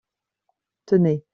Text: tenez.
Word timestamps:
tenez. 0.85 1.21